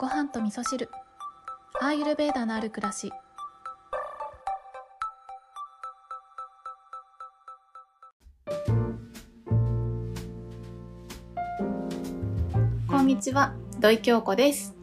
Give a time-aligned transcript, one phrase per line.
[0.00, 0.88] ご飯と味噌汁。
[1.78, 3.12] アーユルベーダのある暮らし。
[12.88, 13.52] こんにちは。
[13.78, 14.79] 土井京子です。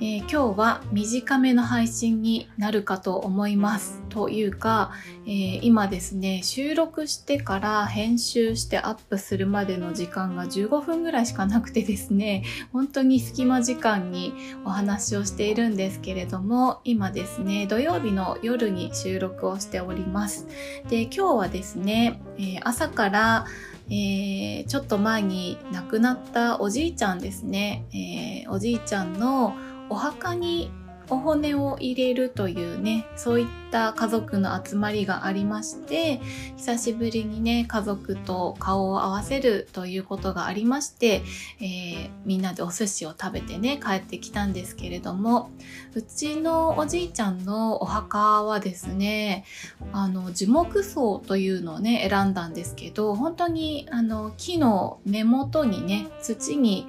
[0.00, 4.00] ー、今日は短めの配信になるかと思います。
[4.10, 4.92] というか、
[5.26, 20.46] えー、今ですね、収録してから編集してアップするまでの時間が15分ぐらいしかなくてですね、本当に隙間時間にお話をしているんですけれども、今ですね、土曜日の夜に収録をしております。
[20.88, 23.46] で、今日はですね、えー、朝から
[23.90, 29.56] えー、ちょっと前に亡くなったおじいちゃんですね、えー、おじいちゃんの
[29.90, 30.70] お墓に
[31.10, 36.20] お骨を入れるというね、そういった家族の集まりがありまして、
[36.56, 41.22] 久しぶりにね、家族と顔を合わせるということがありまして、
[41.60, 45.50] えー、みんなでお寿司を食べてね、帰ってきたんですけれども、
[45.94, 49.44] うちのおじいちゃんのお墓はですね、
[49.92, 56.86] あの、樹木葬というのをね、選んだんですけど、本当にあの、木の根元にね、土に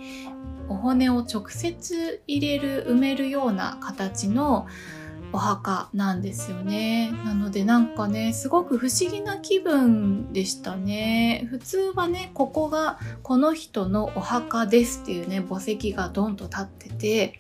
[0.70, 4.67] お骨を直接入れる埋めるような形の
[5.32, 7.12] お墓なんですよね。
[7.26, 11.48] なのでなんかね、すごく不思議な気分でしたね。
[11.50, 17.40] 普通はね、ここがこの人のお墓ですっていうね、墓石がドンと立ってて、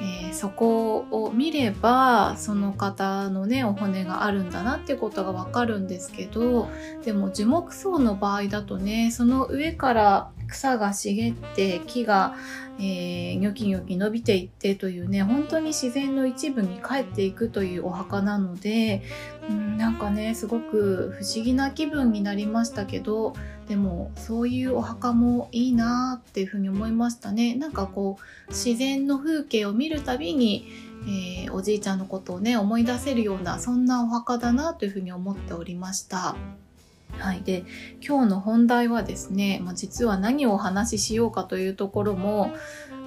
[0.00, 6.68] えー、そこを見れば、その方のね、お骨があるんだなっていうことがわかるんですけど、
[7.04, 12.34] でも樹木葬の場合だとね、その上から草が茂って木が、
[12.78, 19.02] えー、ニョキニョキ伸びていってというね本当に自然の一部に帰っていくというお墓なので、
[19.48, 23.34] うん、なんかねすごく不思議な気分になりましたけど
[23.68, 30.66] でもそういうお墓もいいなっていうふうに思いましたねなんかこう自然の風景を見るたびに
[31.06, 36.36] えー、おじいちゃんのことをね思い出せるようなそんなお墓だなというふうに思っておりました。
[37.12, 37.64] はい、で
[38.00, 42.52] 今日の本題はですね、まあ、実は何をお話ししようかというところも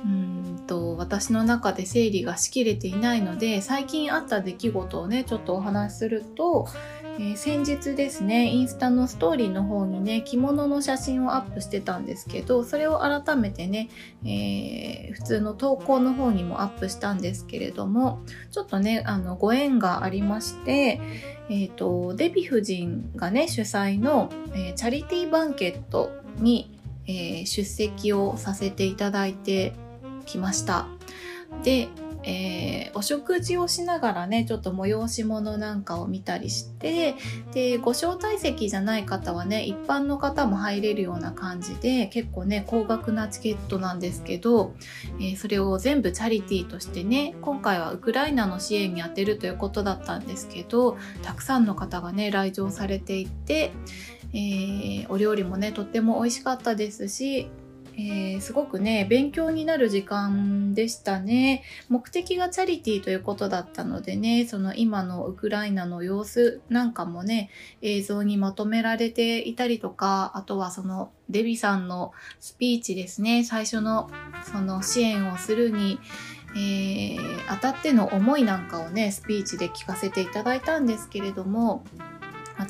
[0.04, 6.68] うんと私の中で整理がしきれていないので最近あった出来事をねちょっとお話しすると、
[7.20, 13.90] えー、先日ですねインスタのストーリーの方にね着物の写真をアップしてたんですけどそれを改めてね、
[14.24, 21.00] えー、普通の投稿の方にもアップしたんですけれどもちょっとねあのご縁がありまして、
[21.52, 29.74] えーと、デヴィ夫人がね主催の、えー、チャリティーバンケットに、え出席をさせていただいて
[30.26, 30.88] きました。
[31.64, 31.90] で、
[32.24, 37.16] えー、お食事をしながらねちょっと催し物なんかを見たりして
[37.54, 44.74] でご招待席じゃない方はね一般の方も入れるような感じで結構ね高額なチケットなんですけど、
[45.20, 53.72] えー、それを全部チャリティーとしてね今回はウクライナの支援に充てるということだったんですけどたくさんの方がね来場されていて、
[54.34, 57.50] えー、お料理もねとっても美味しかったですし
[57.98, 61.64] えー、すごくね、勉強になる時間でしたね。
[61.90, 67.50] 目的がチャリティーということだったのでね、その今のウクライナの様子なんかもね、
[67.82, 74.10] 映像にまとめられていたりとか、あとはそのデビさんのスピーチですね、最初の
[74.44, 76.00] その支援をするに、
[76.56, 81.84] えー、当たっての思いなんかをね、スピーチで聞かせていただいたんですけれども、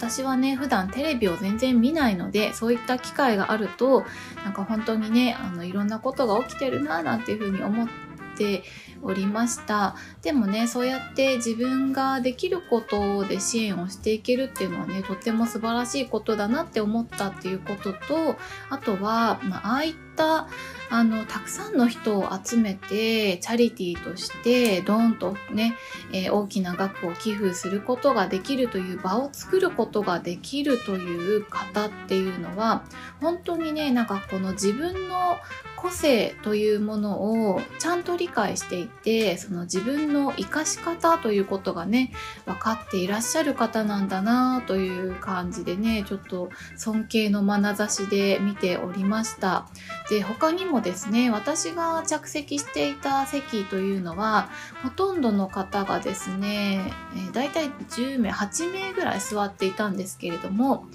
[0.02, 4.04] 私はね普段テレビを全然見ないのでそういった機会があると
[4.44, 7.88] なんか本当にねあのいろんなことが起きてるななんていうふうに思っ
[8.36, 8.64] て
[9.04, 9.96] おりました。
[10.22, 18.36] でもねそうやって自分ができることで支援をしていけるっていうのはねとっても素晴らしいことだなって思ったっていうことと
[18.70, 20.48] あとは、まあ、ああいった
[20.90, 25.76] あのたくさんの人を集めてチャリティーとしてドーンとね、
[26.12, 32.84] えー、大きな額を寄付することができるという場を作ることができるという方っていうのは
[33.22, 35.38] 本当にねなんかこの自分の
[35.82, 42.14] 個性というものをちゃんと理解していてその自分の生かし方ということがね
[42.46, 49.68] 分かっていらっしゃる方なんだなという感じでねちょっと尊敬の眼差しで見ておりました。
[50.10, 54.50] で他にもですね私が着席していた席というのは
[54.84, 60.86] ほとんどの方がですね、えー、大体10名8名ぐらい座っていたんですけれども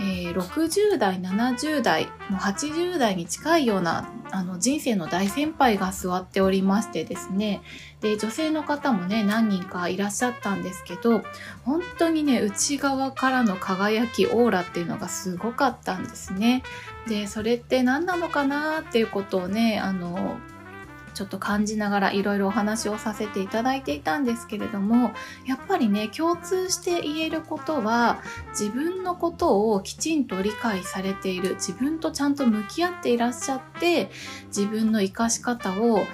[0.00, 7.60] えー、60代70代もう80代に近いようなあの人生の大先輩が座っておりましてですね
[8.00, 11.22] で女性の方もね何人かいらっしゃったんですけど
[11.64, 16.62] 本当にね内側からの輝きオーラっていうのがすごかったんですね。
[17.06, 20.38] でそれって何なのかなっていうことをねあの
[21.20, 25.12] ちょっと感じながらいろいろお話をさせていただいていたんですけれども
[25.44, 28.22] やっぱりね共通して言えることは
[28.58, 34.10] 自分のことをきちんと理解されている自分とちゃんと向き合っていらっしゃって
[34.46, 36.06] 自分の生かし方を、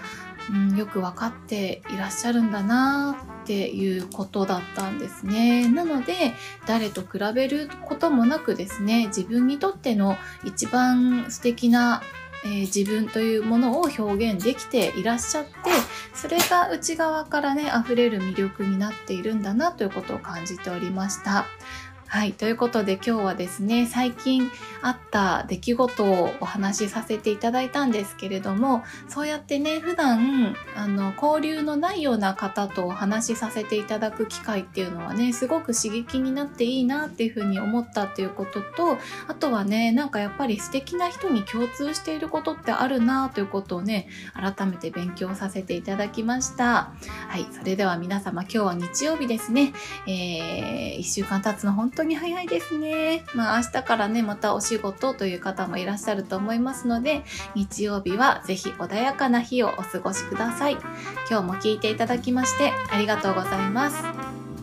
[0.50, 5.68] うん、よく分かっていらっしゃるんだなっていうことだったんですね。
[5.68, 6.32] なので
[6.66, 12.02] 誰と比べることもなくですね自分にとっての一番素敵な
[12.46, 15.52] えー、自分というものを表現できていらっしゃって
[16.14, 21.46] それが内側からね溢れる魅力になっているんだなということを感じておりました。
[22.08, 22.32] はい。
[22.32, 24.48] ということで今日はですね、最近
[24.80, 46.92] あった出来事をお話しさせていただいたんですけれども、そうやってね、普段、あの、交流のないような方とお話しさせていただく機会っていうのはね、すごく刺激になっていいなっていうふうに思ったっていうことと、あとはね、なんかやっぱり素敵な人に共通していることってあるなということをね、改めて勉強させていただきました。
[47.28, 47.48] はい。
[47.50, 49.72] それでは皆様今日は日曜日ですね、
[50.06, 53.24] えー、1週間経つの本当に早いですね。
[53.34, 60.76] まあ明日からね、またお仕事という方もいらっしゃると思いますので、日曜日はぜひ穏やかな日をお過ごしください。
[61.28, 64.55] 今日も聞いていただきましてありがとうございます。